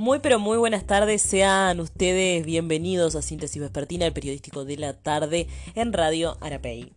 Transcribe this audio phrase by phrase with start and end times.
[0.00, 4.94] Muy pero muy buenas tardes, sean ustedes bienvenidos a Síntesis Vespertina, el periodístico de la
[4.94, 6.92] tarde en Radio Arapey.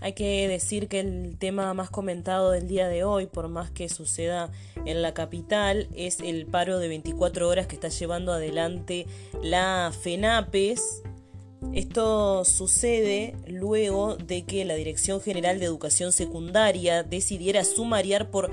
[0.00, 3.88] Hay que decir que el tema más comentado del día de hoy, por más que
[3.88, 4.52] suceda
[4.84, 9.06] en la capital, es el paro de 24 horas que está llevando adelante
[9.42, 11.02] la FENAPES.
[11.72, 18.50] Esto sucede luego de que la Dirección General de Educación Secundaria decidiera sumariar por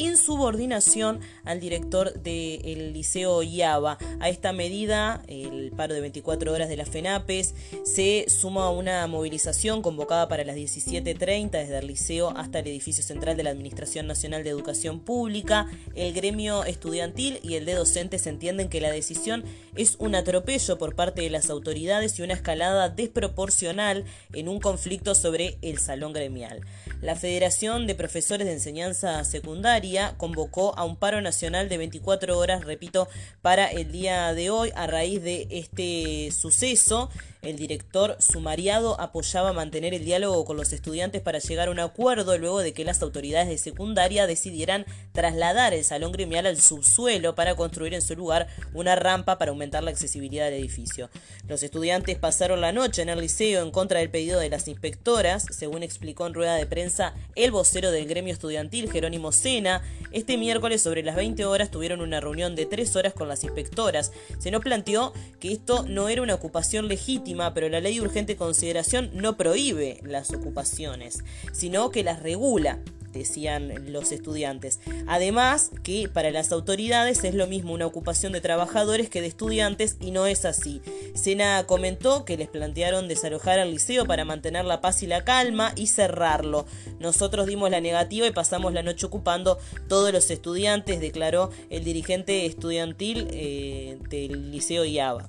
[0.00, 3.98] insubordinación al director del Liceo IABA.
[4.18, 7.54] A esta medida, el paro de 24 horas de la FENAPES
[7.84, 13.04] se suma a una movilización convocada para las 17.30 desde el Liceo hasta el edificio
[13.04, 15.66] central de la Administración Nacional de Educación Pública.
[15.94, 19.44] El gremio estudiantil y el de docentes entienden que la decisión
[19.76, 25.14] es un atropello por parte de las autoridades y una escalada desproporcional en un conflicto
[25.14, 26.60] sobre el salón gremial.
[27.02, 32.64] La Federación de Profesores de Enseñanza Secundaria convocó a un paro nacional de 24 horas,
[32.64, 33.08] repito,
[33.42, 37.10] para el día de hoy a raíz de este suceso.
[37.42, 42.36] El director sumariado apoyaba mantener el diálogo con los estudiantes para llegar a un acuerdo
[42.36, 47.54] luego de que las autoridades de secundaria decidieran trasladar el salón gremial al subsuelo para
[47.54, 51.08] construir en su lugar una rampa para aumentar la accesibilidad del edificio.
[51.48, 55.46] Los estudiantes pasaron la noche en el liceo en contra del pedido de las inspectoras,
[55.50, 59.82] según explicó en rueda de prensa el vocero del gremio estudiantil Jerónimo Sena.
[60.12, 64.12] Este miércoles sobre las 20 horas tuvieron una reunión de tres horas con las inspectoras.
[64.38, 68.36] Se nos planteó que esto no era una ocupación legítima pero la ley de urgente
[68.36, 72.80] consideración no prohíbe las ocupaciones, sino que las regula
[73.12, 74.80] decían los estudiantes.
[75.06, 79.96] Además, que para las autoridades es lo mismo una ocupación de trabajadores que de estudiantes
[80.00, 80.80] y no es así.
[81.14, 85.72] Sena comentó que les plantearon desalojar el liceo para mantener la paz y la calma
[85.76, 86.66] y cerrarlo.
[86.98, 89.58] Nosotros dimos la negativa y pasamos la noche ocupando
[89.88, 95.28] todos los estudiantes, declaró el dirigente estudiantil eh, del liceo IABA.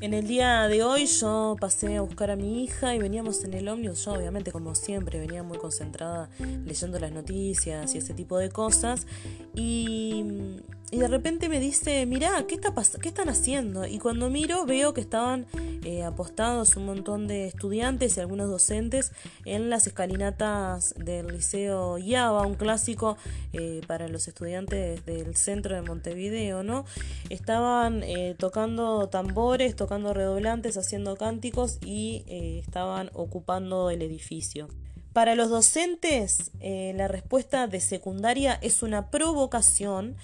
[0.00, 3.52] En el día de hoy yo pasé a buscar a mi hija y veníamos en
[3.52, 4.06] el ómnibus.
[4.06, 6.30] Yo obviamente como siempre venía muy concentrada
[6.64, 9.06] leyendo las noticias y ese tipo de cosas.
[9.54, 10.24] Y
[10.92, 13.86] y de repente me dice, mirá, ¿qué, está ¿qué están haciendo?
[13.86, 15.46] Y cuando miro veo que estaban
[15.84, 19.12] eh, apostados un montón de estudiantes y algunos docentes
[19.44, 23.16] en las escalinatas del Liceo Yaba, un clásico
[23.52, 26.84] eh, para los estudiantes del centro de Montevideo, ¿no?
[27.28, 34.68] Estaban eh, tocando tambores, tocando redoblantes, haciendo cánticos y estaban ocupando el edificio.
[35.12, 40.16] Para los docentes, la respuesta de secundaria es una provocación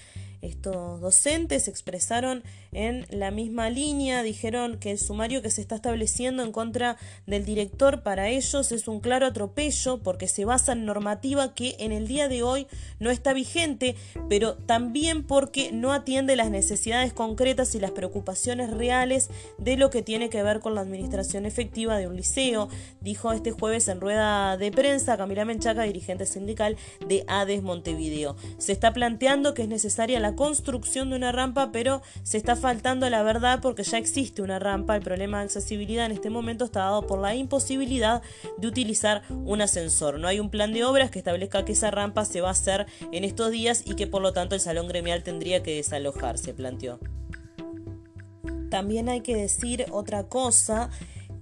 [0.47, 2.43] estos docentes expresaron
[2.73, 6.97] en la misma línea, dijeron que el sumario que se está estableciendo en contra
[7.27, 11.93] del director para ellos es un claro atropello porque se basa en normativa que en
[11.93, 12.67] el día de hoy
[13.01, 13.97] no está vigente,
[14.29, 20.03] pero también porque no atiende las necesidades concretas y las preocupaciones reales de lo que
[20.03, 22.69] tiene que ver con la administración efectiva de un liceo,
[23.01, 26.77] dijo este jueves en rueda de prensa Camila Menchaca, dirigente sindical
[27.07, 28.37] de ADES Montevideo.
[28.59, 33.11] Se está planteando que es necesaria la construcción de una rampa, pero se está faltando
[33.11, 34.95] la verdad porque ya existe una rampa.
[34.95, 38.23] El problema de accesibilidad en este momento está dado por la imposibilidad
[38.59, 40.21] de utilizar un ascensor.
[40.21, 42.87] No hay un plan de obras que establezca que esa rampa se va a hacer
[43.11, 47.01] en estos días y que por lo tanto el salón gremial tendría que desalojarse, planteó.
[48.71, 50.91] También hay que decir otra cosa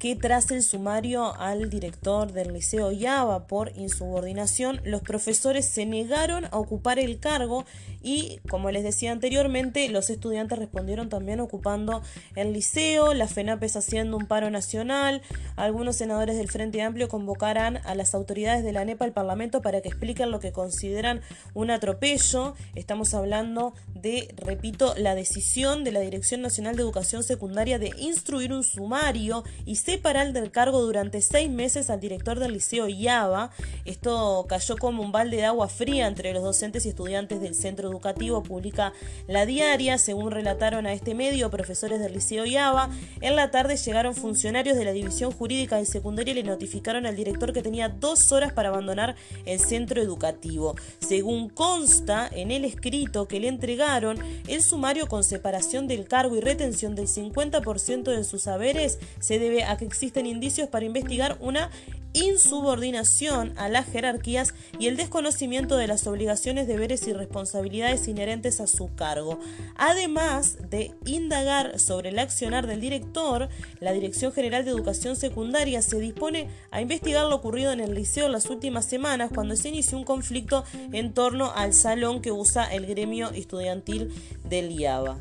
[0.05, 6.45] que tras el sumario al director del Liceo Yaba por insubordinación, los profesores se negaron
[6.45, 7.65] a ocupar el cargo
[8.03, 12.03] y, como les decía anteriormente, los estudiantes respondieron también ocupando
[12.37, 15.23] el liceo, la FENAPES haciendo un paro nacional,
[15.57, 19.81] algunos senadores del Frente Amplio convocarán a las autoridades de la NEPA al Parlamento para
[19.81, 21.23] que expliquen lo que consideran
[21.55, 22.55] un atropello.
[22.75, 28.53] Estamos hablando de, repito, la decisión de la Dirección Nacional de Educación Secundaria de instruir
[28.53, 33.53] un sumario y separar del cargo durante seis meses al director del liceo IABA.
[33.85, 37.89] Esto cayó como un balde de agua fría entre los docentes y estudiantes del centro
[37.89, 38.93] educativo, publica
[39.29, 39.97] la diaria.
[39.99, 42.91] Según relataron a este medio, profesores del liceo IABA,
[43.21, 47.15] en la tarde llegaron funcionarios de la División Jurídica de Secundaria y le notificaron al
[47.15, 49.15] director que tenía dos horas para abandonar
[49.47, 50.75] el centro educativo.
[50.99, 56.41] Según consta en el escrito que le entregaron, el sumario con separación del cargo y
[56.41, 61.71] retención del 50% de sus saberes se debe a que existen indicios para investigar una
[62.15, 68.67] insubordinación a las jerarquías y el desconocimiento de las obligaciones, deberes y responsabilidades inherentes a
[68.67, 69.41] su cargo.
[69.77, 73.49] Además de indagar sobre el accionar del director,
[73.81, 78.29] la Dirección General de Educación Secundaria se dispone a investigar lo ocurrido en el liceo
[78.29, 82.87] las últimas semanas cuando se inició un conflicto en torno al salón que usa el
[82.87, 84.13] gremio estudiantil
[84.45, 85.21] del IABA.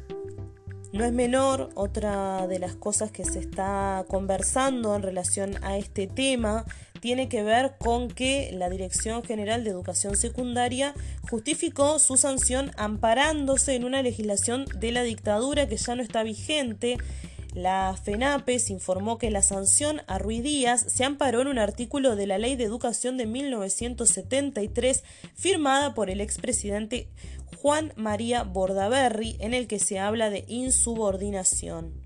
[0.93, 6.05] No es menor otra de las cosas que se está conversando en relación a este
[6.05, 6.65] tema
[6.99, 10.93] tiene que ver con que la Dirección General de Educación Secundaria
[11.31, 16.97] justificó su sanción amparándose en una legislación de la dictadura que ya no está vigente.
[17.53, 22.25] La FENAPES informó que la sanción a Ruiz Díaz se amparó en un artículo de
[22.25, 25.03] la Ley de Educación de 1973
[25.35, 27.09] firmada por el expresidente
[27.61, 32.02] Juan María Bordaberry en el que se habla de insubordinación.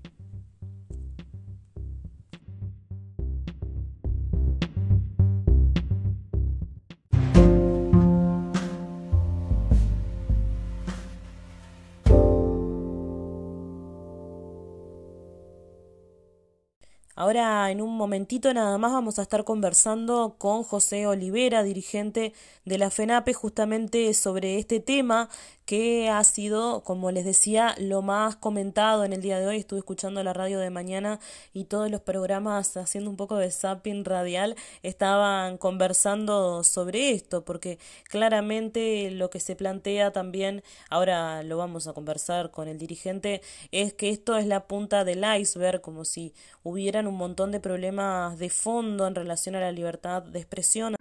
[17.20, 22.32] Ahora, en un momentito nada más, vamos a estar conversando con José Olivera, dirigente
[22.64, 25.28] de la FENAPE, justamente sobre este tema
[25.66, 29.56] que ha sido, como les decía, lo más comentado en el día de hoy.
[29.58, 31.18] Estuve escuchando la radio de mañana
[31.52, 34.54] y todos los programas haciendo un poco de zapping radial
[34.84, 41.92] estaban conversando sobre esto, porque claramente lo que se plantea también, ahora lo vamos a
[41.92, 43.42] conversar con el dirigente,
[43.72, 46.32] es que esto es la punta del iceberg, como si
[46.62, 50.94] hubieran un montón de problemas de fondo en relación a la libertad de expresión.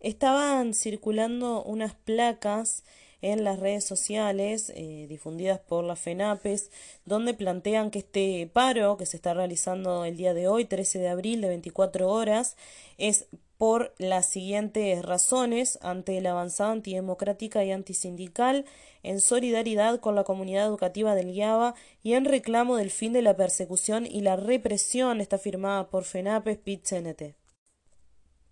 [0.00, 2.84] Estaban circulando unas placas
[3.22, 6.70] en las redes sociales eh, difundidas por la FENAPES,
[7.06, 11.08] donde plantean que este paro que se está realizando el día de hoy, 13 de
[11.08, 12.58] abril, de 24 horas,
[12.98, 13.28] es
[13.58, 18.64] por las siguientes razones ante la avanzada antidemocrática y antisindical,
[19.02, 23.36] en solidaridad con la comunidad educativa del IABA y en reclamo del fin de la
[23.36, 26.84] persecución y la represión, está firmada por FENAPES pit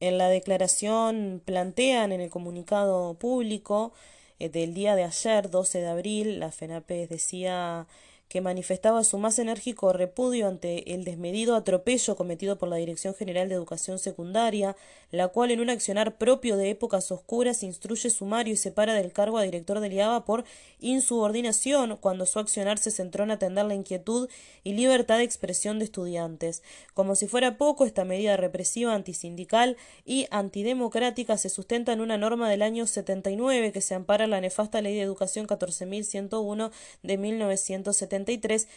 [0.03, 3.93] en la declaración plantean en el comunicado público
[4.41, 7.87] eh, del día de ayer, 12 de abril, la FENAPES decía
[8.33, 13.47] que manifestaba su más enérgico repudio ante el desmedido atropello cometido por la Dirección General
[13.47, 14.75] de Educación Secundaria,
[15.11, 19.37] la cual en un accionar propio de épocas oscuras instruye sumario y separa del cargo
[19.37, 20.45] a director del IABA por
[20.81, 24.31] insubordinación cuando su accionar se centró en atender la inquietud
[24.65, 26.63] y libertad de expresión de estudiantes.
[26.95, 29.77] Como si fuera poco, esta medida represiva, antisindical
[30.07, 34.81] y antidemocrática se sustenta en una norma del año 79 que se ampara la nefasta
[34.81, 36.71] Ley de Educación 14.101
[37.03, 38.22] de 1970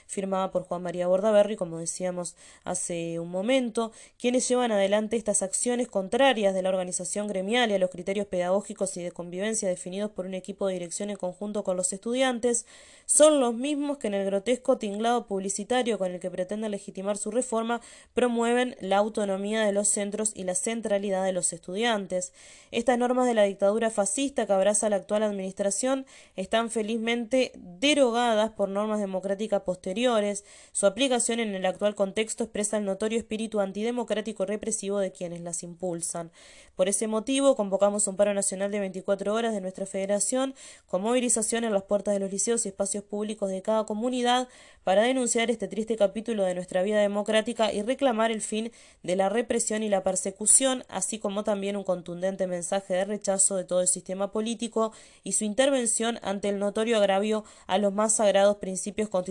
[0.07, 5.88] firmada por Juan María Bordaberry, como decíamos hace un momento, quienes llevan adelante estas acciones
[5.88, 10.25] contrarias de la organización gremial y a los criterios pedagógicos y de convivencia definidos por
[10.25, 12.65] un equipo de dirección en conjunto con los estudiantes,
[13.06, 17.31] son los mismos que en el grotesco tinglado publicitario con el que pretenden legitimar su
[17.31, 17.81] reforma
[18.13, 22.33] promueven la autonomía de los centros y la centralidad de los estudiantes.
[22.71, 26.06] Estas normas de la dictadura fascista que abraza la actual administración
[26.36, 29.34] están felizmente derogadas por normas democráticas
[29.65, 35.41] posteriores, su aplicación en el actual contexto expresa el notorio espíritu antidemocrático represivo de quienes
[35.41, 36.31] las impulsan.
[36.75, 40.55] Por ese motivo, convocamos un paro nacional de 24 horas de nuestra federación,
[40.87, 44.47] con movilización en las puertas de los liceos y espacios públicos de cada comunidad,
[44.83, 48.71] para denunciar este triste capítulo de nuestra vida democrática y reclamar el fin
[49.01, 53.63] de la represión y la persecución, así como también un contundente mensaje de rechazo de
[53.63, 54.91] todo el sistema político
[55.24, 59.25] y su intervención ante el notorio agravio a los más sagrados principios constitucionales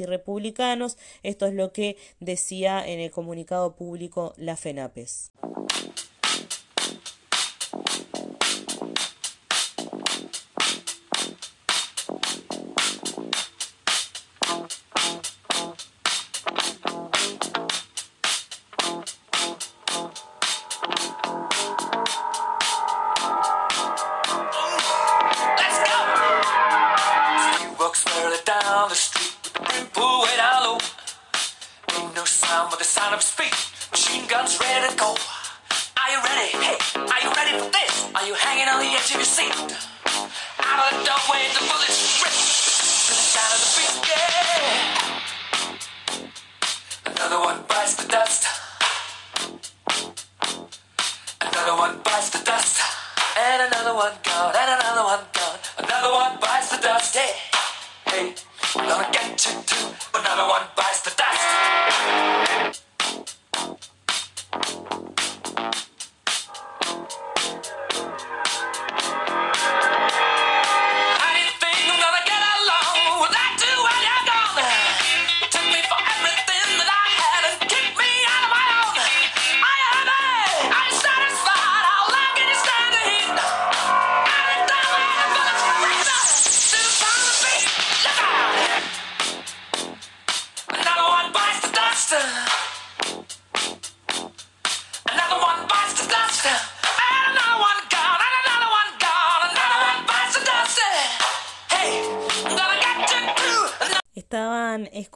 [0.00, 0.98] y republicanos.
[1.22, 5.32] Esto es lo que decía en el comunicado público la FENAPES.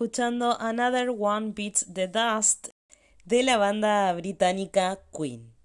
[0.06, 2.68] Escuchando Another One Beats the Dust
[3.24, 5.55] de la banda británica Queen.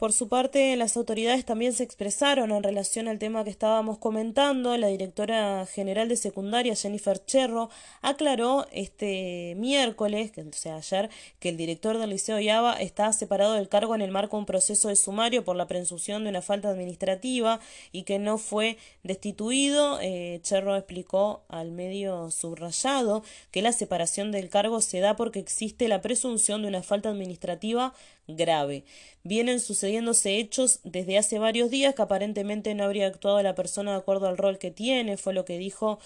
[0.00, 4.74] Por su parte, las autoridades también se expresaron en relación al tema que estábamos comentando.
[4.78, 7.68] La directora general de secundaria, Jennifer Cherro,
[8.00, 13.68] aclaró este miércoles, o sea, ayer, que el director del Liceo Yaba está separado del
[13.68, 16.70] cargo en el marco de un proceso de sumario por la presunción de una falta
[16.70, 17.60] administrativa
[17.92, 19.98] y que no fue destituido.
[20.00, 25.88] Eh, Cherro explicó al medio subrayado que la separación del cargo se da porque existe
[25.88, 27.92] la presunción de una falta administrativa
[28.36, 28.84] grave.
[29.22, 33.98] Vienen sucediéndose hechos desde hace varios días que aparentemente no habría actuado la persona de
[33.98, 35.98] acuerdo al rol que tiene, fue lo que dijo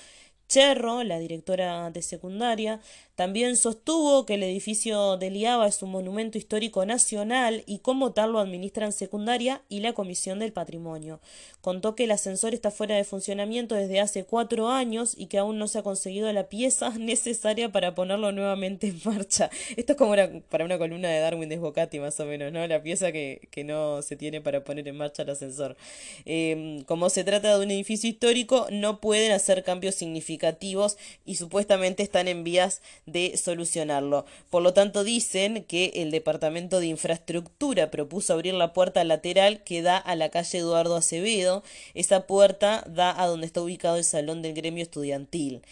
[0.49, 2.81] Cherro, la directora de secundaria,
[3.16, 8.33] también sostuvo que el edificio de Liaba es un monumento histórico nacional y como tal
[8.33, 11.21] lo administran secundaria y la Comisión del Patrimonio.
[11.61, 15.59] Contó que el ascensor está fuera de funcionamiento desde hace cuatro años y que aún
[15.59, 19.49] no se ha conseguido la pieza necesaria para ponerlo nuevamente en marcha.
[19.76, 20.14] Esto es como
[20.49, 22.66] para una columna de Darwin Desbocati más o menos, ¿no?
[22.66, 25.76] La pieza que, que no se tiene para poner en marcha el ascensor.
[26.25, 32.02] Em, como se trata de un edificio histórico, no pueden hacer cambios significativos y supuestamente
[32.02, 34.25] están en vías de solucionarlo.
[34.51, 39.83] Por lo tanto, dicen que el Departamento de Infraestructura propuso abrir la puerta lateral que
[39.83, 41.63] da a la calle Eduardo Acevedo.
[41.95, 45.63] Esa puerta da a donde está ubicado el salón del gremio estudiantil.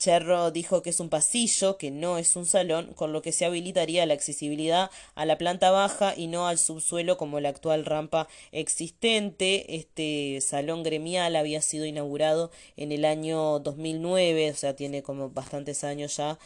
[0.00, 3.44] Cherro dijo que es un pasillo, que no es un salón, con lo que se
[3.44, 8.26] habilitaría la accesibilidad a la planta baja y no al subsuelo como la actual rampa
[8.50, 9.76] existente.
[9.76, 15.84] Este salón gremial había sido inaugurado en el año 2009, o sea, tiene como bastantes
[15.84, 16.38] años ya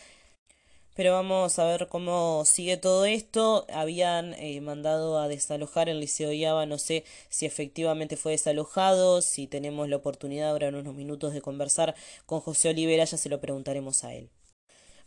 [0.95, 3.67] pero vamos a ver cómo sigue todo esto.
[3.73, 9.47] Habían eh, mandado a desalojar el Liceo Iaba, no sé si efectivamente fue desalojado, si
[9.47, 11.95] tenemos la oportunidad ahora en unos minutos de conversar
[12.27, 14.29] con José Olivera, ya se lo preguntaremos a él.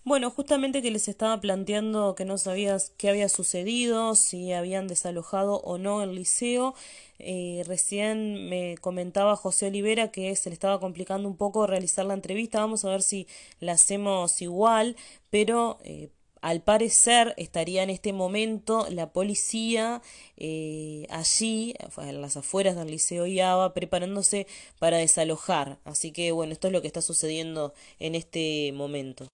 [0.07, 5.59] Bueno, justamente que les estaba planteando que no sabías qué había sucedido, si habían desalojado
[5.59, 6.75] o no el liceo.
[7.19, 12.13] Eh, recién me comentaba José Olivera que se le estaba complicando un poco realizar la
[12.13, 12.61] entrevista.
[12.61, 13.27] Vamos a ver si
[13.59, 14.95] la hacemos igual,
[15.29, 16.09] pero eh,
[16.41, 20.01] al parecer estaría en este momento la policía
[20.37, 24.47] eh, allí, en las afueras del Liceo IABA, preparándose
[24.79, 25.79] para desalojar.
[25.83, 29.27] Así que bueno, esto es lo que está sucediendo en este momento.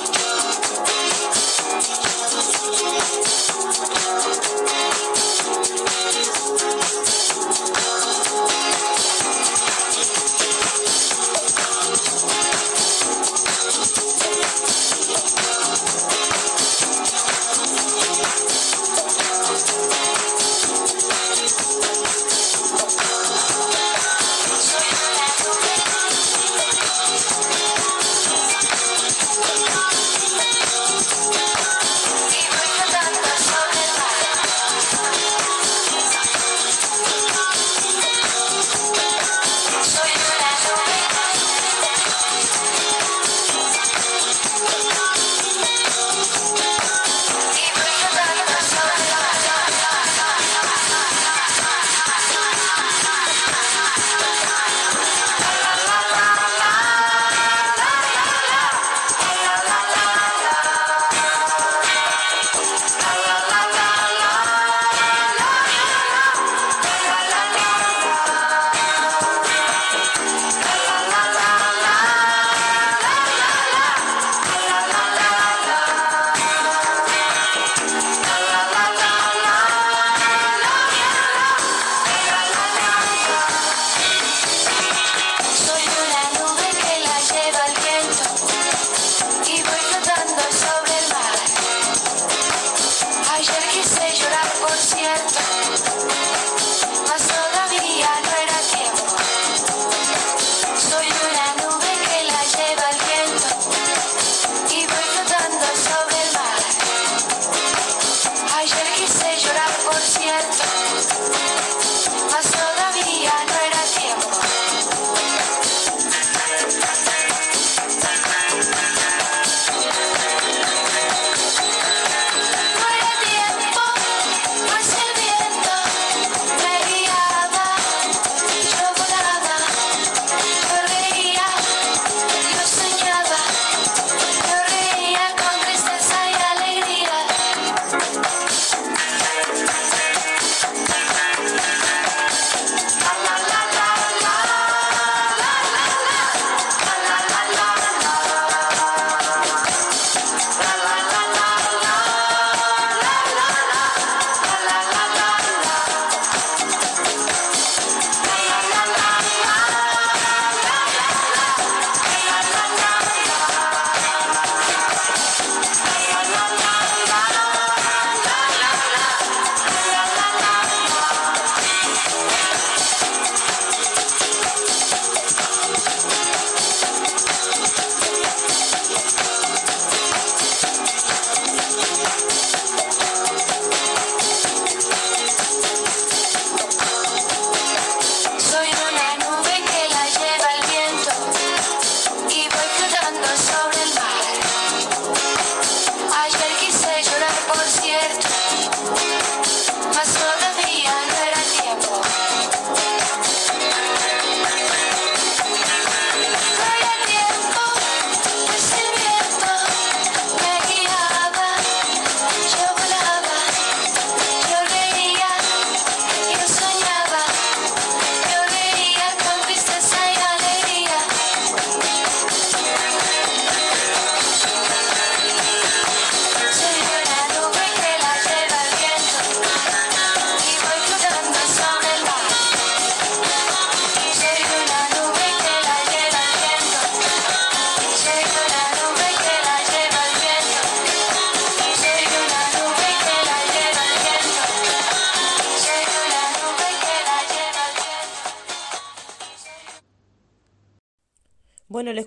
[0.08, 0.09] you.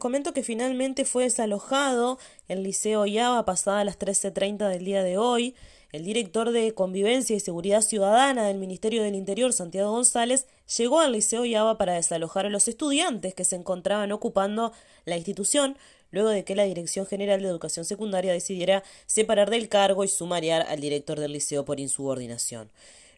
[0.03, 5.55] Comento que finalmente fue desalojado el Liceo Yaba pasada las 13.30 del día de hoy.
[5.93, 10.45] El director de Convivencia y Seguridad Ciudadana del Ministerio del Interior, Santiago González,
[10.77, 14.73] llegó al Liceo Yaba para desalojar a los estudiantes que se encontraban ocupando
[15.05, 15.77] la institución,
[16.11, 20.63] luego de que la Dirección General de Educación Secundaria decidiera separar del cargo y sumariar
[20.63, 22.69] al director del liceo por insubordinación.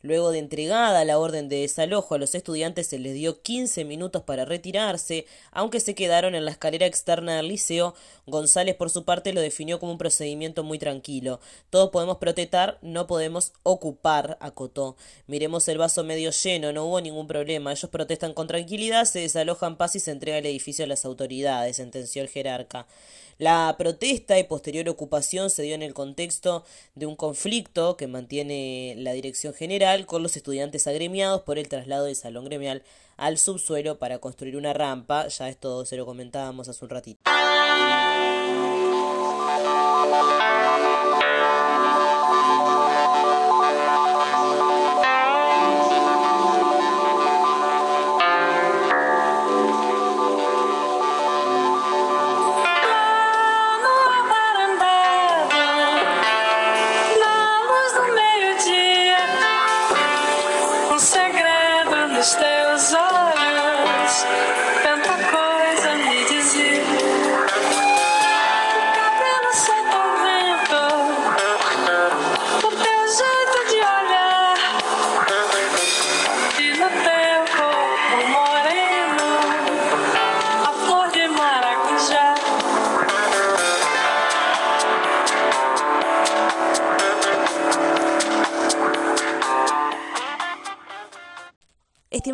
[0.05, 4.21] Luego de entregada la orden de desalojo a los estudiantes se les dio 15 minutos
[4.21, 7.95] para retirarse, aunque se quedaron en la escalera externa del liceo.
[8.27, 11.39] González por su parte lo definió como un procedimiento muy tranquilo.
[11.71, 14.95] Todos podemos protestar, no podemos ocupar, acotó.
[15.25, 17.71] Miremos el vaso medio lleno, no hubo ningún problema.
[17.71, 21.77] Ellos protestan con tranquilidad, se desalojan paz y se entrega el edificio a las autoridades,
[21.77, 22.85] sentenció el jerarca.
[23.37, 26.63] La protesta y posterior ocupación se dio en el contexto
[26.95, 32.05] de un conflicto que mantiene la dirección general con los estudiantes agremiados por el traslado
[32.05, 32.84] del salón gremial
[33.15, 35.29] al subsuelo para construir una rampa.
[35.29, 37.21] Ya esto se lo comentábamos hace un ratito.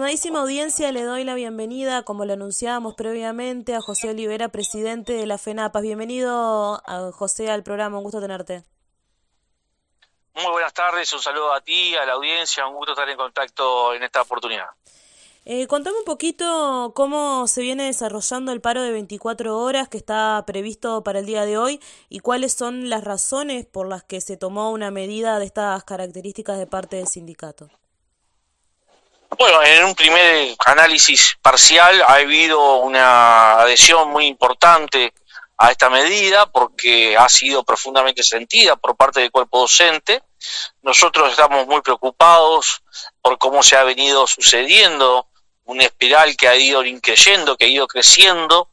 [0.02, 5.28] Estimadísima audiencia, le doy la bienvenida, como lo anunciábamos previamente, a José Olivera, presidente de
[5.28, 5.84] la FENAPAS.
[5.84, 8.64] Bienvenido, a José, al programa, un gusto tenerte.
[10.34, 13.94] Muy buenas tardes, un saludo a ti, a la audiencia, un gusto estar en contacto
[13.94, 14.70] en esta oportunidad.
[15.46, 20.44] Eh, contame un poquito cómo se viene desarrollando el paro de 24 horas que está
[20.48, 24.36] previsto para el día de hoy y cuáles son las razones por las que se
[24.36, 27.70] tomó una medida de estas características de parte del sindicato.
[29.38, 35.14] Bueno, en un primer análisis parcial ha habido una adhesión muy importante
[35.58, 40.22] a esta medida porque ha sido profundamente sentida por parte del cuerpo docente.
[40.82, 42.84] Nosotros estamos muy preocupados
[43.22, 45.28] por cómo se ha venido sucediendo
[45.66, 48.70] una espiral que ha ido increyendo, que ha ido creciendo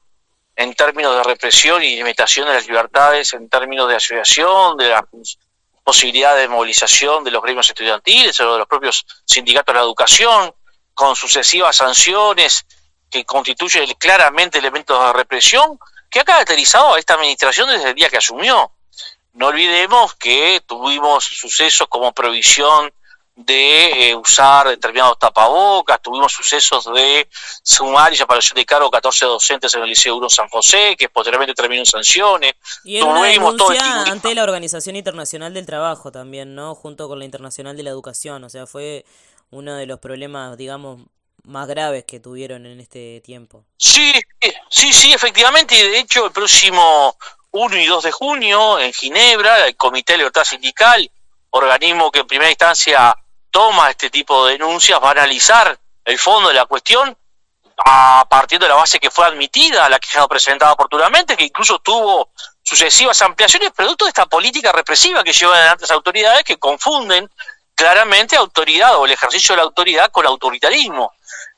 [0.57, 5.07] en términos de represión y limitación de las libertades, en términos de asociación, de la
[5.89, 10.55] posibilidad de movilización de los gremios estudiantiles o de los propios sindicatos de la educación,
[10.93, 12.67] con sucesivas sanciones
[13.09, 15.79] que constituyen claramente elementos de represión
[16.11, 18.71] que ha caracterizado a esta administración desde el día que asumió.
[19.33, 22.93] No olvidemos que tuvimos sucesos como provisión
[23.39, 27.29] de eh, usar determinados tapabocas, tuvimos sucesos de
[27.63, 31.55] sumar y separación de cargo 14 docentes en el Liceo 1 San José, que posteriormente
[31.55, 32.55] terminó en sanciones.
[32.83, 36.75] Y una denuncia ante la Organización Internacional del Trabajo también, ¿no?
[36.75, 39.05] Junto con la Internacional de la Educación, o sea, fue
[39.51, 41.03] uno de los problemas, digamos,
[41.45, 43.65] más graves que tuvieron en este tiempo.
[43.77, 44.13] Sí,
[44.69, 47.17] sí, sí, efectivamente, y de hecho el próximo
[47.53, 51.09] 1 y 2 de junio en Ginebra, el Comité de Libertad Sindical,
[51.51, 53.17] organismo que en primera instancia
[53.51, 57.17] toma este tipo de denuncias, va a analizar el fondo de la cuestión
[57.85, 61.79] a partir de la base que fue admitida, la que ha presentada oportunamente, que incluso
[61.79, 62.33] tuvo
[62.63, 67.31] sucesivas ampliaciones, producto de esta política represiva que llevan adelante las autoridades que confunden
[67.75, 71.13] claramente autoridad o el ejercicio de la autoridad con autoritarismo.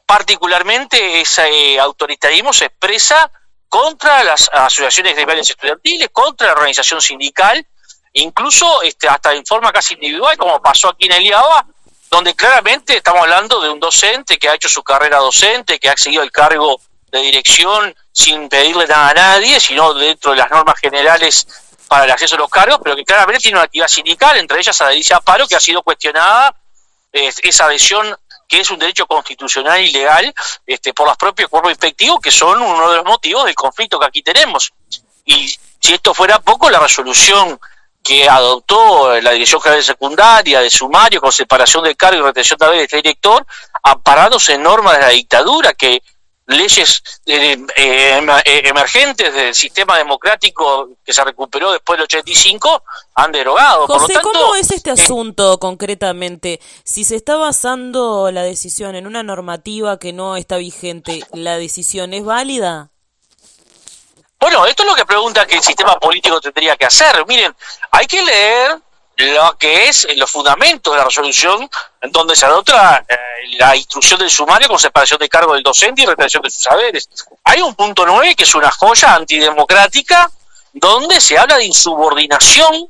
[0.05, 3.31] Particularmente ese autoritarismo se expresa
[3.69, 7.67] contra las asociaciones gremiales estudiantiles, contra la organización sindical,
[8.13, 11.67] incluso este, hasta en forma casi individual, como pasó aquí en el IABA,
[12.11, 15.97] donde claramente estamos hablando de un docente que ha hecho su carrera docente, que ha
[15.97, 20.79] seguido el cargo de dirección sin pedirle nada a nadie, sino dentro de las normas
[20.81, 21.47] generales
[21.87, 24.81] para el acceso a los cargos, pero que claramente tiene una actividad sindical, entre ellas
[24.81, 26.55] adherirse a paro, que ha sido cuestionada
[27.13, 28.17] esa adhesión
[28.49, 30.35] que es un derecho constitucional y legal
[30.67, 34.07] este, por los propios cuerpos inspectivos, que son uno de los motivos del conflicto que
[34.07, 34.73] aquí tenemos.
[35.25, 35.49] Y
[35.81, 37.61] si esto fuera poco, la resolución
[38.03, 42.59] que adoptó la Dirección General de Secundaria de sumario con separación de cargo y retención
[42.59, 43.47] de de este director,
[43.83, 46.03] amparándose en normas de la dictadura que
[46.51, 52.83] leyes eh, eh, eh, emergentes del sistema democrático que se recuperó después del 85
[53.15, 53.87] han derogado.
[53.87, 56.61] José, ¿cómo es este asunto concretamente?
[56.85, 62.13] Si se está basando la decisión en una normativa que no está vigente, ¿la decisión
[62.13, 62.91] es válida?
[64.41, 67.27] Bueno, esto es lo que pregunta que el sistema político tendría que hacer.
[67.27, 67.55] Miren,
[67.91, 68.79] hay que leer
[69.19, 71.69] lo que es los fundamentos de la resolución
[72.11, 73.17] donde se adopta eh,
[73.59, 77.11] la instrucción del sumario con separación de cargo del docente y retención de sus saberes.
[77.45, 80.31] Hay un punto 9 que es una joya antidemocrática
[80.73, 82.89] donde se habla de insubordinación,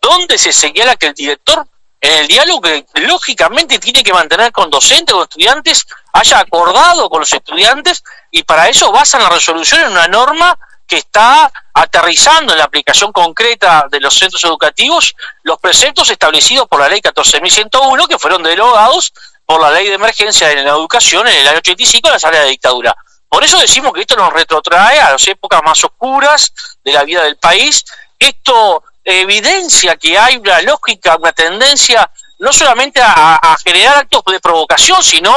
[0.00, 1.66] donde se señala que el director
[2.00, 7.20] en el diálogo que lógicamente tiene que mantener con docentes o estudiantes haya acordado con
[7.20, 12.58] los estudiantes y para eso basan la resolución en una norma que está aterrizando en
[12.58, 18.18] la aplicación concreta de los centros educativos los preceptos establecidos por la ley 14.101 que
[18.18, 19.12] fueron derogados
[19.44, 22.44] por la ley de emergencia en la educación en el año 85 en las áreas
[22.44, 22.96] de dictadura.
[23.28, 26.52] Por eso decimos que esto nos retrotrae a las épocas más oscuras
[26.84, 27.84] de la vida del país.
[28.18, 35.02] Esto evidencia que hay una lógica, una tendencia no solamente a, generar actos de provocación,
[35.02, 35.32] sino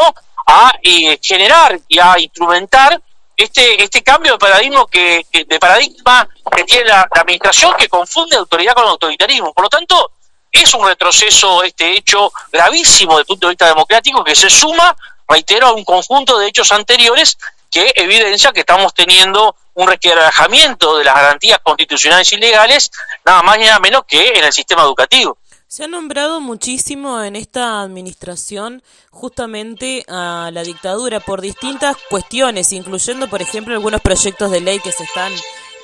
[0.48, 3.02] a eh, generar y a instrumentar
[3.40, 8.74] este, este cambio de paradigma que, de paradigma que tiene la, administración que confunde autoridad
[8.74, 9.54] con autoritarismo.
[9.54, 10.12] Por lo tanto,
[10.52, 14.94] es un retroceso este hecho gravísimo desde el punto de vista democrático que se suma,
[15.28, 17.38] reitero, a un conjunto de hechos anteriores
[17.72, 22.92] que evidencia que estamos teniendo un requerajamiento de las garantías constitucionales y legales,
[23.24, 25.38] nada más ni nada menos que en el sistema educativo.
[25.70, 33.30] Se ha nombrado muchísimo en esta administración justamente a la dictadura por distintas cuestiones, incluyendo,
[33.30, 35.32] por ejemplo, algunos proyectos de ley que se están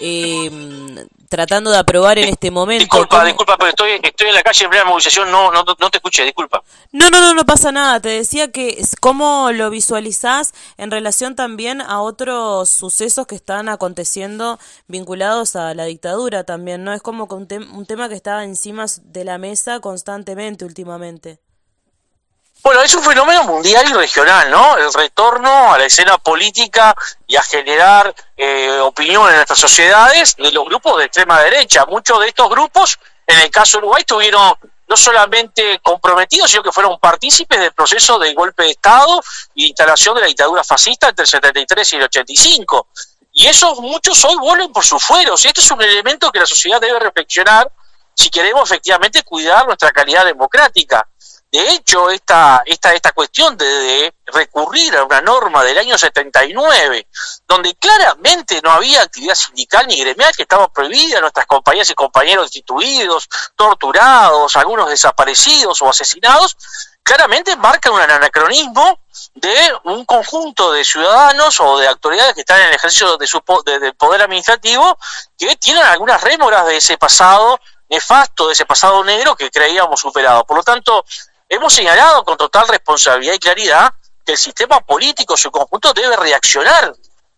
[0.01, 2.83] eh, tratando de aprobar en este momento.
[2.83, 5.97] Disculpa, disculpa, pero estoy, estoy en la calle en plena movilización, no, no, no te
[5.97, 6.63] escuché, disculpa.
[6.93, 7.99] No, no, no, no pasa nada.
[7.99, 14.59] Te decía que cómo lo visualizás en relación también a otros sucesos que están aconteciendo
[14.87, 16.93] vinculados a la dictadura también, ¿no?
[16.93, 21.39] Es como un, un tema que está encima de la mesa constantemente últimamente.
[22.65, 24.75] Bueno, es un fenómeno mundial y regional, ¿no?
[24.75, 26.95] El retorno a la escena política
[27.27, 31.85] y a generar eh, opinión en nuestras sociedades de los grupos de extrema derecha.
[31.85, 32.97] Muchos de estos grupos,
[33.27, 34.55] en el caso de Uruguay, estuvieron
[34.87, 39.21] no solamente comprometidos, sino que fueron partícipes del proceso de golpe de Estado
[39.53, 42.87] y instalación de la dictadura fascista entre el 73 y el 85.
[43.33, 45.45] Y esos muchos hoy vuelven por sus fueros.
[45.45, 47.71] Y este es un elemento que la sociedad debe reflexionar
[48.15, 51.07] si queremos efectivamente cuidar nuestra calidad democrática.
[51.55, 57.07] De hecho, esta, esta, esta cuestión de, recurrir a una norma del año 79,
[57.47, 62.47] donde claramente no había actividad sindical ni gremial que estaba prohibida, nuestras compañeras y compañeros
[62.47, 66.57] destituidos, torturados, algunos desaparecidos o asesinados,
[67.01, 68.99] claramente marca un anacronismo
[69.35, 73.41] de un conjunto de ciudadanos o de autoridades que están en el ejercicio de su,
[73.63, 74.97] del poder administrativo
[75.37, 80.45] que tienen algunas rémoras de ese pasado nefasto, de ese pasado negro que creíamos superado.
[80.45, 81.05] Por lo tanto,
[81.49, 83.93] hemos señalado con total responsabilidad y claridad
[84.25, 86.93] que el sistema político en su conjunto debe reaccionar,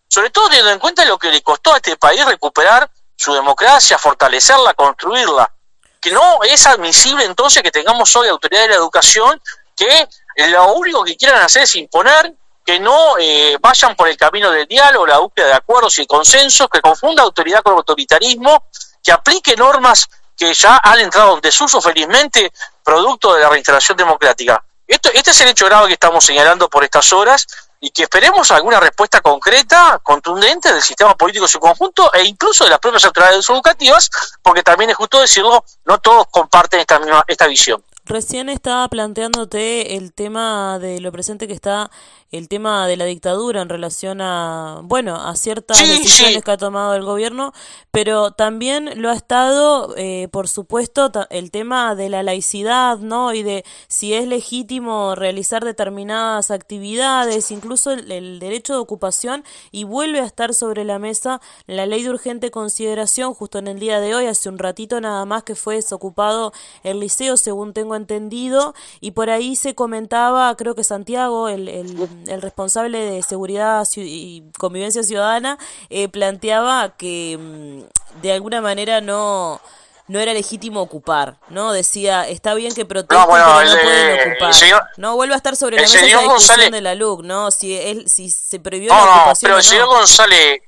[0.08, 3.98] sobre todo teniendo en cuenta lo que le costó a este país recuperar su democracia,
[3.98, 5.52] fortalecerla, construirla.
[6.00, 9.42] Que no es admisible entonces que tengamos hoy autoridades de la educación
[9.76, 10.08] que
[10.48, 12.32] lo único que quieran hacer es imponer,
[12.64, 16.68] que no eh, vayan por el camino del diálogo, la búsqueda de acuerdos y consensos,
[16.68, 18.66] que confunda autoridad con autoritarismo,
[19.02, 22.52] que aplique normas que ya han entrado en desuso felizmente
[22.84, 24.64] producto de la reinstalación democrática.
[24.86, 27.46] Esto, este es el hecho grave que estamos señalando por estas horas
[27.80, 32.64] y que esperemos alguna respuesta concreta, contundente del sistema político en su conjunto e incluso
[32.64, 34.10] de las propias autoridades educativas,
[34.42, 37.84] porque también es justo decirlo, no todos comparten esta misma esta visión.
[38.08, 41.90] Recién estaba planteándote el tema de lo presente que está
[42.30, 46.94] el tema de la dictadura en relación a, bueno, a ciertas decisiones que ha tomado
[46.94, 47.52] el gobierno,
[47.90, 53.32] pero también lo ha estado, eh, por supuesto, el tema de la laicidad, ¿no?
[53.32, 60.20] Y de si es legítimo realizar determinadas actividades, incluso el, derecho de ocupación, y vuelve
[60.20, 64.14] a estar sobre la mesa la ley de urgente consideración, justo en el día de
[64.14, 69.12] hoy, hace un ratito nada más que fue desocupado el liceo, según tengo entendido, y
[69.12, 75.58] por ahí se comentaba, creo que Santiago, el el responsable de seguridad y convivencia ciudadana,
[75.90, 79.60] eh, planteaba que mm, de alguna manera no
[80.08, 81.72] no era legítimo ocupar, ¿no?
[81.72, 84.88] Decía, está bien que protesten, no, pero no pueden ocupar.
[84.96, 87.50] no, vuelve a estar sobre la mesa la discusión de la LUC, ¿no?
[87.50, 90.62] Si, él, si se prohibió la ocupación pero el señor González,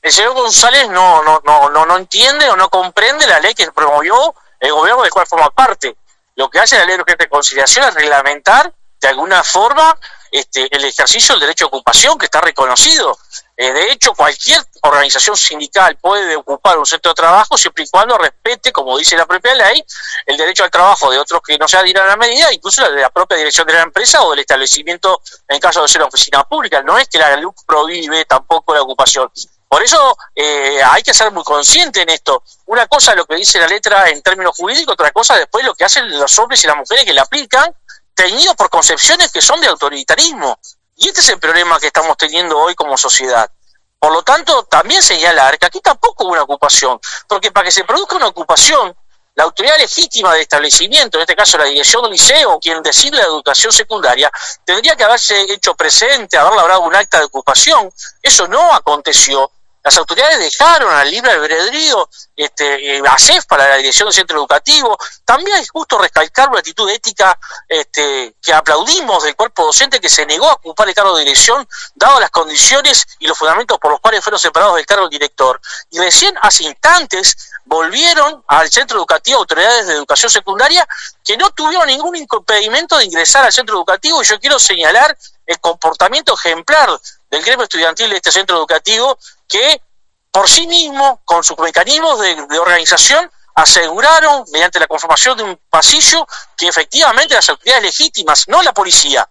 [0.00, 3.70] el señor González no, no, no, no, no entiende o no comprende la ley que
[3.72, 5.94] promovió el gobierno del cual forma parte.
[6.34, 9.98] Lo que hace la ley de conciliación es reglamentar de alguna forma
[10.30, 13.18] este, el ejercicio del derecho a ocupación que está reconocido.
[13.56, 18.16] Eh, de hecho, cualquier organización sindical puede ocupar un centro de trabajo siempre y cuando
[18.16, 19.84] respete, como dice la propia ley,
[20.24, 22.90] el derecho al trabajo de otros que no se adhieran a la medida, incluso la
[22.90, 26.44] de la propia dirección de la empresa o del establecimiento en caso de ser oficina
[26.44, 26.80] pública.
[26.82, 29.30] No es que la ley prohíbe tampoco la ocupación.
[29.72, 32.42] Por eso eh, hay que ser muy consciente en esto.
[32.66, 35.74] Una cosa es lo que dice la letra en términos jurídicos, otra cosa después lo
[35.74, 37.74] que hacen los hombres y las mujeres que la aplican,
[38.14, 40.58] teñidos por concepciones que son de autoritarismo.
[40.96, 43.50] Y este es el problema que estamos teniendo hoy como sociedad.
[43.98, 47.84] Por lo tanto, también señalar que aquí tampoco hubo una ocupación, porque para que se
[47.84, 48.96] produzca una ocupación,
[49.34, 53.24] la autoridad legítima del establecimiento, en este caso la dirección del liceo, quien decide la
[53.24, 54.30] educación secundaria,
[54.64, 57.90] tendría que haberse hecho presente, haber labrado un acta de ocupación.
[58.20, 59.50] Eso no aconteció.
[59.84, 64.38] Las autoridades dejaron al libre albedrío este, eh, a CEF para la dirección del centro
[64.38, 64.96] educativo.
[65.24, 67.36] También es justo recalcar una actitud ética
[67.68, 71.66] este, que aplaudimos del cuerpo docente que se negó a ocupar el cargo de dirección,
[71.96, 75.60] dado las condiciones y los fundamentos por los cuales fueron separados del cargo del director.
[75.90, 80.86] Y recién hace instantes volvieron al centro educativo autoridades de educación secundaria
[81.24, 84.22] que no tuvieron ningún impedimento de ingresar al centro educativo.
[84.22, 85.16] Y yo quiero señalar
[85.46, 86.88] el comportamiento ejemplar
[87.30, 89.18] del gremio estudiantil de este centro educativo
[89.52, 89.82] que
[90.30, 96.26] por sí mismo, con sus mecanismos de, organización, aseguraron, mediante la conformación de un pasillo,
[96.56, 99.28] que efectivamente las autoridades legítimas, no la policía,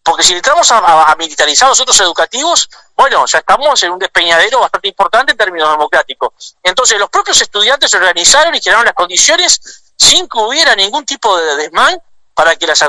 [0.00, 4.60] porque si entramos a, a, militarizar los centros educativos, bueno, ya estamos en un despeñadero
[4.60, 6.56] bastante importante en términos democráticos.
[6.62, 9.60] Entonces, los propios estudiantes se organizaron y crearon las condiciones
[9.96, 12.00] sin que hubiera ningún tipo de desmán
[12.34, 12.84] para que las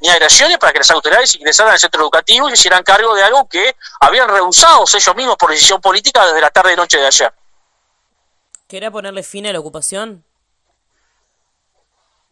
[0.00, 3.48] ni agresiones para que las autoridades ingresaran al centro educativo y hicieran cargo de algo
[3.48, 7.32] que habían rehusado ellos mismos por decisión política desde la tarde y noche de ayer.
[8.68, 10.24] ¿Qué ponerle fin a la ocupación?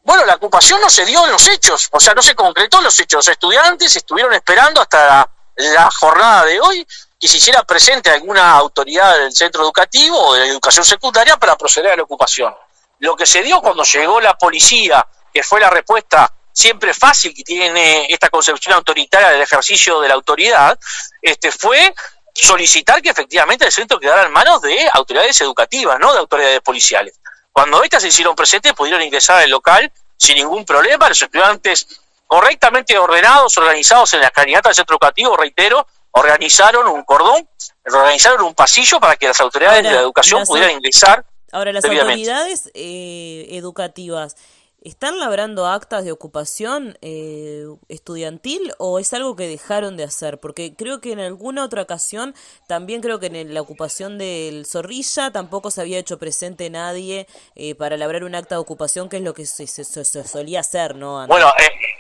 [0.03, 2.85] Bueno, la ocupación no se dio en los hechos, o sea, no se concretó en
[2.85, 3.19] los hechos.
[3.19, 6.87] Los estudiantes estuvieron esperando hasta la, jornada de hoy
[7.19, 11.57] que se hiciera presente alguna autoridad del centro educativo o de la educación secundaria para
[11.57, 12.55] proceder a la ocupación.
[13.01, 17.43] Lo que se dio cuando llegó la policía, que fue la respuesta siempre fácil que
[17.43, 20.79] tiene esta concepción autoritaria del ejercicio de la autoridad,
[21.23, 21.95] este, fue
[22.35, 27.21] solicitar que efectivamente el centro quedara en manos de autoridades educativas, no de autoridades policiales.
[27.53, 31.09] Cuando estas se hicieron presentes, pudieron ingresar al local sin ningún problema.
[31.09, 37.49] Los estudiantes correctamente ordenados, organizados en la escalinata del centro educativo, reitero, organizaron un cordón,
[37.87, 41.25] organizaron un pasillo para que las autoridades de la educación pudieran ingresar.
[41.53, 44.37] Ahora, las autoridades eh, educativas
[44.83, 50.41] ¿Están labrando actas de ocupación eh, estudiantil o es algo que dejaron de hacer?
[50.41, 52.35] Porque creo que en alguna otra ocasión,
[52.67, 57.75] también creo que en la ocupación del Zorrilla tampoco se había hecho presente nadie eh,
[57.75, 61.27] para labrar un acta de ocupación, que es lo que se, solía hacer, ¿no?
[61.27, 61.53] Bueno,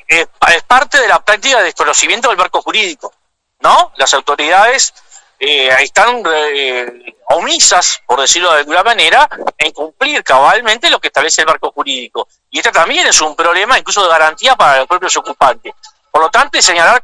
[0.08, 3.12] eh, es parte de la práctica de desconocimiento del marco jurídico,
[3.60, 3.92] ¿no?
[3.96, 4.94] Las autoridades
[5.42, 6.22] eh, están
[6.54, 9.26] eh, omisas, por decirlo de alguna manera,
[9.56, 12.28] en cumplir cabalmente lo que establece el marco jurídico.
[12.50, 15.72] Y este también es un problema incluso de garantía para los propios ocupantes.
[16.10, 17.02] Por lo tanto, señalar,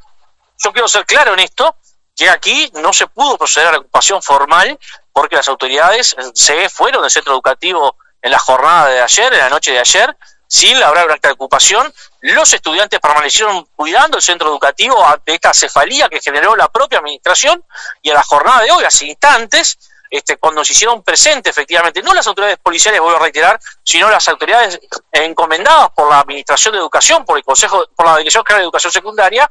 [0.59, 1.77] yo quiero ser claro en esto,
[2.15, 4.79] que aquí no se pudo proceder a la ocupación formal
[5.13, 9.49] porque las autoridades se fueron del centro educativo en la jornada de ayer, en la
[9.49, 10.15] noche de ayer,
[10.47, 11.93] sin labrar una acta de ocupación.
[12.27, 17.65] Los estudiantes permanecieron cuidando el centro educativo ante esta cefalía que generó la propia administración
[18.03, 19.79] y a la jornada de hoy, hace instantes,
[20.11, 24.27] este, cuando se hicieron presentes efectivamente, no las autoridades policiales, voy a reiterar, sino las
[24.27, 24.81] autoridades
[25.13, 28.93] encomendadas por la Administración de Educación, por el Consejo, por la Dirección General de Educación
[28.93, 29.49] Secundaria,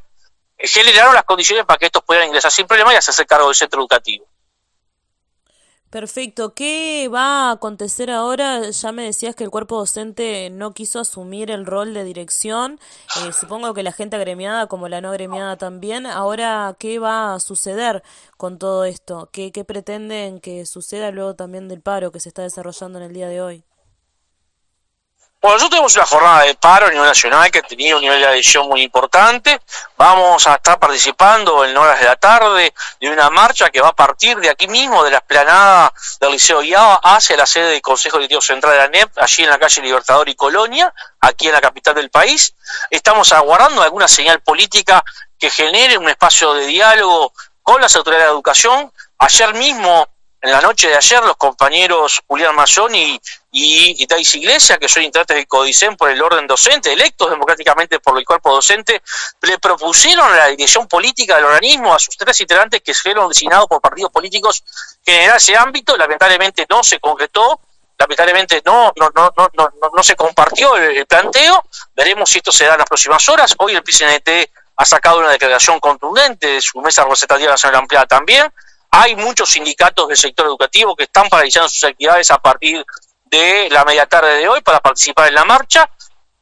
[0.58, 3.56] eh, generaron las condiciones para que estos pudieran ingresar sin problema y hacerse cargo del
[3.56, 4.26] centro educativo.
[5.96, 6.54] Perfecto.
[6.54, 8.70] ¿Qué va a acontecer ahora?
[8.70, 12.82] Ya me decías que el cuerpo docente no quiso asumir el rol de dirección.
[13.16, 16.06] Eh, supongo que la gente agremiada, como la no agremiada también.
[16.06, 18.04] Ahora, ¿qué va a suceder
[18.36, 19.30] con todo esto?
[19.32, 23.14] ¿Qué, qué pretenden que suceda luego también del paro que se está desarrollando en el
[23.14, 23.64] día de hoy?
[25.46, 28.20] Bueno, nosotros tenemos una jornada de paro a nivel nacional que ha tenido un nivel
[28.20, 29.62] de adhesión muy importante.
[29.96, 33.96] Vamos a estar participando en horas de la tarde de una marcha que va a
[33.96, 38.18] partir de aquí mismo, de la esplanada del Liceo IABA, hacia la sede del Consejo
[38.18, 41.62] Directivo Central de la NEP, allí en la calle Libertador y Colonia, aquí en la
[41.62, 42.56] capital del país.
[42.90, 45.04] Estamos aguardando alguna señal política
[45.38, 48.92] que genere un espacio de diálogo con las autoridades de educación.
[49.20, 50.08] Ayer mismo
[50.46, 53.20] en la noche de ayer los compañeros Julián Mayón y,
[53.58, 58.20] y, Thais Iglesias, que son integrantes del CODICEN por el orden docente, electos democráticamente por
[58.20, 59.02] el cuerpo docente,
[59.44, 63.68] le propusieron a la dirección política del organismo, a sus tres integrantes que fueron designados
[63.68, 64.62] por partidos políticos,
[65.06, 67.62] generar ese ámbito, lamentablemente no se concretó,
[67.98, 71.64] lamentablemente no, no, no, no, no, no se compartió el, planteo,
[71.96, 75.30] veremos si esto se da en las próximas horas, hoy el PCNT ha sacado una
[75.30, 78.52] declaración contundente de su mesa representativa nacional ampliada también,
[78.92, 82.86] hay muchos sindicatos del sector educativo que están paralizando sus actividades a partir de
[83.32, 85.90] la media tarde de hoy para participar en la marcha.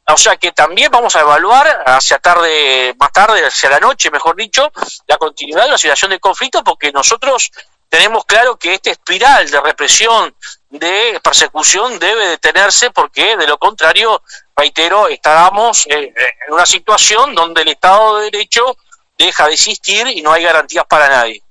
[0.07, 4.35] O sea que también vamos a evaluar hacia tarde, más tarde, hacia la noche, mejor
[4.35, 4.71] dicho,
[5.07, 7.51] la continuidad de la situación de conflicto, porque nosotros
[7.87, 10.35] tenemos claro que esta espiral de represión,
[10.69, 14.21] de persecución debe detenerse porque de lo contrario,
[14.55, 16.13] reitero, estábamos en
[16.49, 18.75] una situación donde el Estado de Derecho
[19.17, 21.43] deja de existir y no hay garantías para nadie.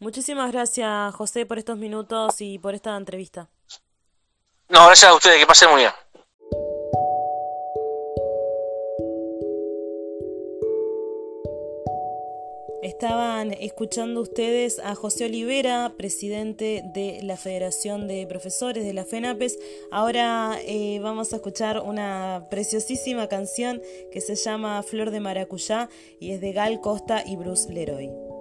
[0.00, 3.48] Muchísimas gracias, José, por estos minutos y por esta entrevista.
[4.72, 5.92] No, gracias a ustedes, que pasen muy bien.
[12.82, 19.58] Estaban escuchando ustedes a José Olivera, presidente de la Federación de Profesores de la FENAPES.
[19.90, 26.32] Ahora eh, vamos a escuchar una preciosísima canción que se llama Flor de Maracuyá y
[26.32, 28.31] es de Gal Costa y Bruce Leroy.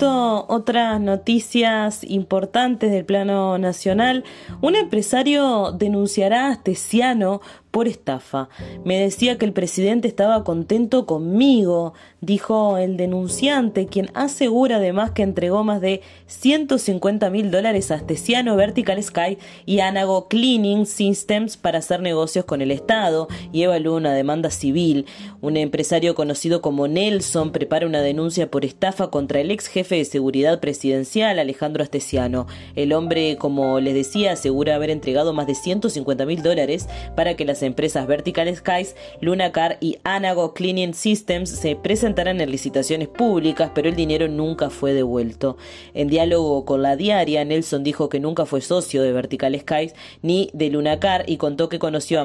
[0.00, 4.24] Otras noticias importantes del plano nacional.
[4.60, 7.40] Un empresario denunciará a Astesiano
[7.72, 8.48] por estafa.
[8.84, 15.22] Me decía que el presidente estaba contento conmigo, dijo el denunciante, quien asegura además que
[15.22, 21.78] entregó más de 150 mil dólares a Astesiano Vertical Sky y Anago Cleaning Systems para
[21.78, 25.06] hacer negocios con el Estado y evaluó una demanda civil.
[25.40, 30.04] Un empresario conocido como Nelson prepara una denuncia por estafa contra el ex jefe de
[30.04, 32.46] seguridad presidencial Alejandro Astesiano.
[32.76, 37.46] El hombre, como les decía, asegura haber entregado más de 150 mil dólares para que
[37.46, 43.88] las empresas Vertical Skies, Lunacar y Anago Cleaning Systems se presentarán en licitaciones públicas, pero
[43.88, 45.56] el dinero nunca fue devuelto.
[45.94, 50.50] En diálogo con la diaria, Nelson dijo que nunca fue socio de Vertical Skies ni
[50.52, 52.24] de Lunacar y contó que conoció a,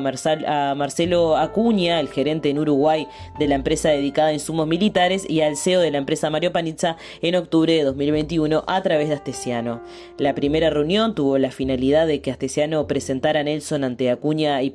[0.75, 3.07] Marcelo Acuña, el gerente en Uruguay
[3.39, 6.97] de la empresa dedicada a insumos militares, y al CEO de la empresa Mario Panizza
[7.21, 9.81] en octubre de 2021 a través de Astesiano.
[10.17, 14.69] La primera reunión tuvo la finalidad de que Astesiano presentara a Nelson ante Acuña y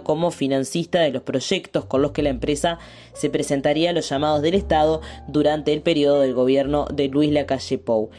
[0.00, 2.78] Como financista de los proyectos con los que la empresa
[3.12, 7.78] se presentaría a los llamados del Estado durante el periodo del gobierno de Luis Lacalle
[7.78, 8.10] Pou.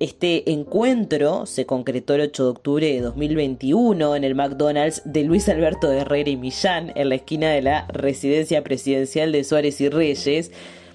[0.00, 5.48] Este encuentro se concretó el 8 de octubre de 2021 en el McDonald's de Luis
[5.48, 10.52] Alberto Herrera y Millán, en la esquina de la residencia presidencial de Suárez y Reyes.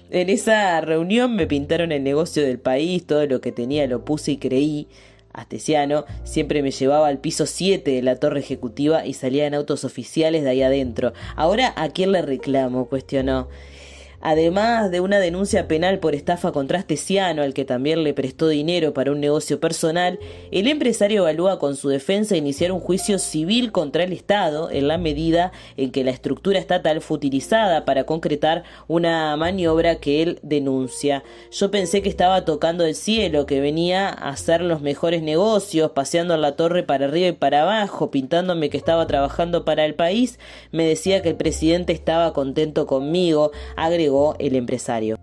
[0.08, 4.32] En esa reunión me pintaron el negocio del país, todo lo que tenía lo puse
[4.32, 4.88] y creí.
[5.34, 9.84] Astesiano siempre me llevaba al piso 7 de la torre ejecutiva y salía en autos
[9.84, 11.12] oficiales de ahí adentro.
[11.36, 12.86] Ahora, ¿a quién le reclamo?
[12.86, 13.48] cuestionó.
[14.26, 18.94] Además de una denuncia penal por estafa contra Astesiano, al que también le prestó dinero
[18.94, 20.18] para un negocio personal,
[20.50, 24.96] el empresario evalúa con su defensa iniciar un juicio civil contra el Estado en la
[24.96, 31.22] medida en que la estructura estatal fue utilizada para concretar una maniobra que él denuncia.
[31.52, 36.34] Yo pensé que estaba tocando el cielo, que venía a hacer los mejores negocios, paseando
[36.38, 40.38] la torre para arriba y para abajo, pintándome que estaba trabajando para el país,
[40.72, 45.16] me decía que el presidente estaba contento conmigo, agregó el empresario.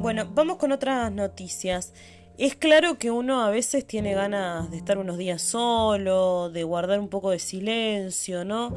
[0.00, 1.92] Bueno, vamos con otras noticias.
[2.36, 6.98] Es claro que uno a veces tiene ganas de estar unos días solo, de guardar
[6.98, 8.74] un poco de silencio, ¿no?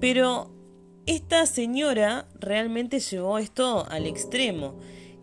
[0.00, 0.50] Pero
[1.06, 4.78] esta señora realmente llevó esto al extremo.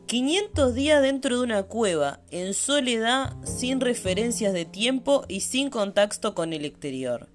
[0.08, 6.34] 500 días dentro de una cueva, en soledad, sin referencias de tiempo y sin contacto
[6.34, 7.28] con el exterior.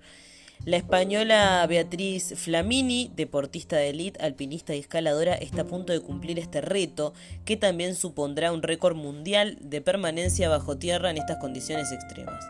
[0.64, 6.38] La española Beatriz Flamini, deportista de élite, alpinista y escaladora, está a punto de cumplir
[6.38, 7.12] este reto,
[7.44, 12.42] que también supondrá un récord mundial de permanencia bajo tierra en estas condiciones extremas.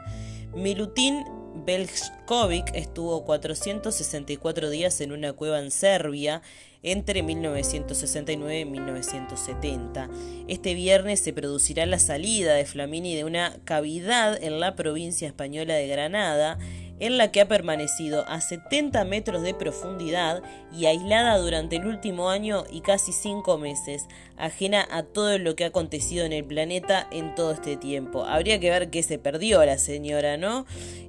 [0.54, 1.24] Milutin
[1.66, 6.42] Belskovic estuvo 464 días en una cueva en Serbia
[6.82, 10.08] entre 1969 y 1970.
[10.48, 15.74] Este viernes se producirá la salida de Flamini de una cavidad en la provincia española
[15.74, 16.58] de Granada
[17.02, 20.40] en la que ha permanecido a 70 metros de profundidad
[20.72, 25.64] y aislada durante el último año y casi cinco meses, ajena a todo lo que
[25.64, 28.24] ha acontecido en el planeta en todo este tiempo.
[28.24, 30.64] Habría que ver qué se perdió la señora, ¿no?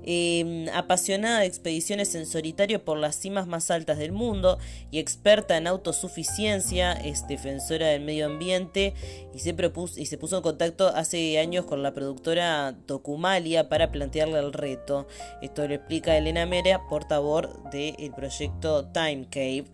[0.05, 4.57] Em, apasionada de expediciones en solitario por las cimas más altas del mundo
[4.91, 8.95] y experta en autosuficiencia, es defensora del medio ambiente
[9.33, 13.91] y se, propuso, y se puso en contacto hace años con la productora Tocumalia para
[13.91, 15.07] plantearle el reto.
[15.41, 19.65] Esto le explica Elena Mera, portavoz del proyecto Time Cave.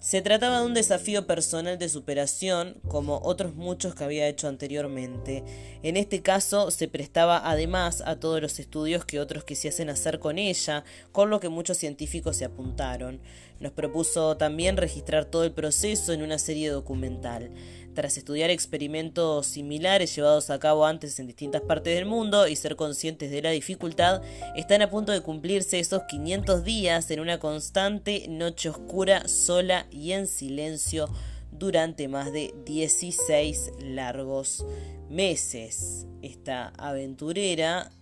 [0.00, 5.44] Se trataba de un desafío personal de superación, como otros muchos que había hecho anteriormente.
[5.84, 10.38] En este caso, se prestaba además a todos los estudios que otros quisiesen hacer con
[10.38, 10.82] ella,
[11.12, 13.20] con lo que muchos científicos se apuntaron.
[13.60, 17.52] Nos propuso también registrar todo el proceso en una serie documental.
[17.94, 22.74] Tras estudiar experimentos similares llevados a cabo antes en distintas partes del mundo y ser
[22.74, 24.20] conscientes de la dificultad,
[24.56, 30.10] están a punto de cumplirse esos 500 días en una constante noche oscura, sola y
[30.10, 31.08] en silencio
[31.52, 34.66] durante más de 16 largos
[35.08, 36.06] meses.
[36.20, 37.92] Esta aventurera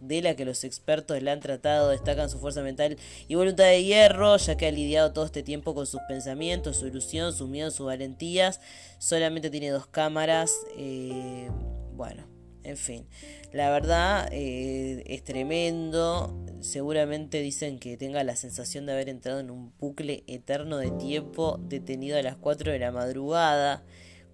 [0.00, 2.96] de la que los expertos la han tratado destacan su fuerza mental
[3.26, 6.86] y voluntad de hierro, ya que ha lidiado todo este tiempo con sus pensamientos, su
[6.86, 8.60] ilusión, sus miedos, sus valentías.
[8.98, 10.52] Solamente tiene dos cámaras.
[10.76, 11.50] Eh,
[11.94, 12.26] bueno,
[12.62, 13.06] en fin.
[13.52, 16.44] La verdad eh, es tremendo.
[16.60, 21.58] Seguramente dicen que tenga la sensación de haber entrado en un bucle eterno de tiempo
[21.62, 23.84] detenido a las 4 de la madrugada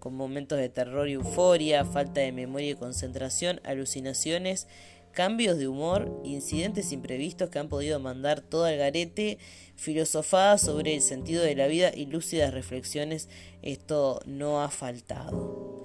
[0.05, 4.69] con momentos de terror y euforia, falta de memoria y concentración, alucinaciones
[5.15, 9.39] cambios de humor, incidentes imprevistos que han podido mandar todo al garete,
[9.77, 13.29] filosofadas sobre el sentido de la vida y lúcidas reflexiones,
[13.63, 15.85] esto no ha faltado.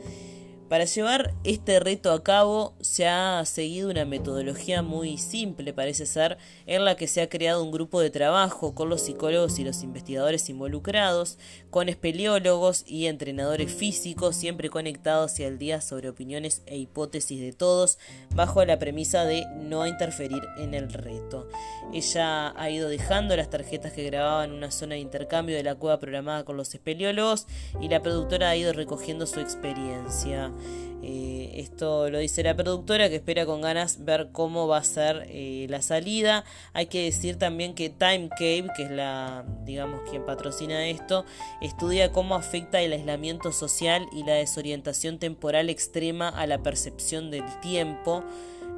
[0.69, 6.37] Para llevar este reto a cabo se ha seguido una metodología muy simple, parece ser,
[6.67, 9.81] en la que se ha creado un grupo de trabajo con los psicólogos y los
[9.81, 11.39] investigadores involucrados,
[11.71, 17.51] con espeleólogos y entrenadores físicos, siempre conectados hacia el día sobre opiniones e hipótesis de
[17.51, 17.97] todos,
[18.35, 21.47] bajo la premisa de no interferir en el reto.
[21.91, 25.99] Ella ha ido dejando las tarjetas que grababan una zona de intercambio de la cueva
[25.99, 27.47] programada con los espeleólogos
[27.81, 30.51] y la productora ha ido recogiendo su experiencia.
[31.01, 35.27] Eh, esto lo dice la productora que espera con ganas ver cómo va a ser
[35.29, 36.43] eh, la salida.
[36.73, 41.25] Hay que decir también que Time Cave, que es la, digamos, quien patrocina esto,
[41.61, 47.45] estudia cómo afecta el aislamiento social y la desorientación temporal extrema a la percepción del
[47.61, 48.23] tiempo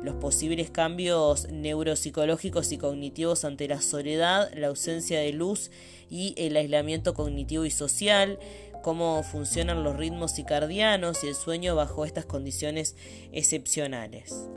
[0.04, 5.70] los posibles cambios neuropsicológicos y cognitivos ante la soledad, la ausencia de luz
[6.10, 8.40] y el aislamiento cognitivo y social,
[8.82, 12.96] cómo funcionan los ritmos circadianos y el sueño bajo estas condiciones
[13.32, 14.50] excepcionales.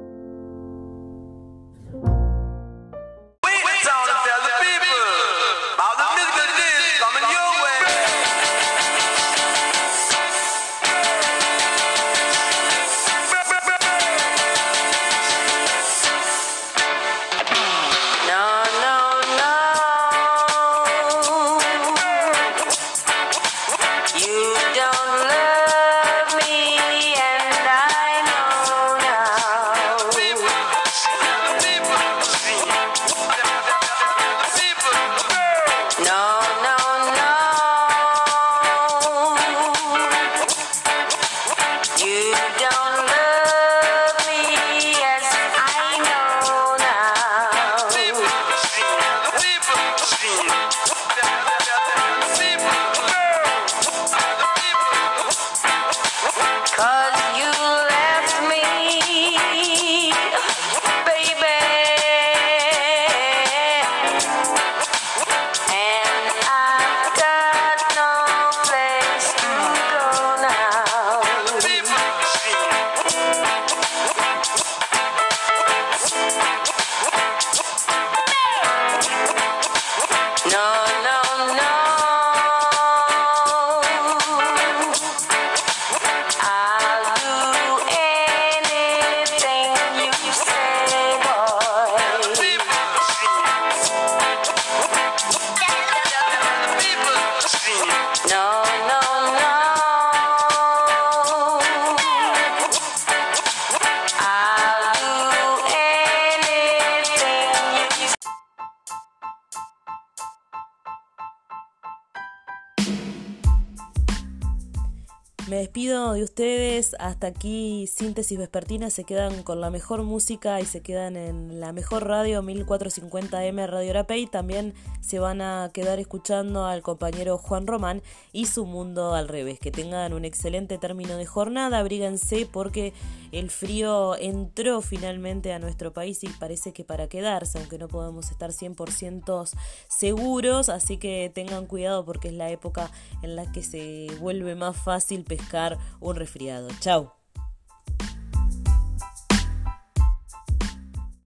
[115.84, 116.96] De ustedes.
[116.98, 118.88] Hasta aquí, Síntesis Vespertina.
[118.88, 123.90] Se quedan con la mejor música y se quedan en la mejor radio 1450M Radio
[123.90, 124.26] Arapey.
[124.26, 124.72] También
[125.04, 128.02] se van a quedar escuchando al compañero Juan Román
[128.32, 129.58] y su mundo al revés.
[129.60, 131.78] Que tengan un excelente término de jornada.
[131.78, 132.94] Abríguense porque
[133.30, 138.30] el frío entró finalmente a nuestro país y parece que para quedarse, aunque no podemos
[138.30, 139.50] estar 100%
[139.88, 140.68] seguros.
[140.70, 142.90] Así que tengan cuidado porque es la época
[143.22, 146.68] en la que se vuelve más fácil pescar un resfriado.
[146.80, 147.23] Chau.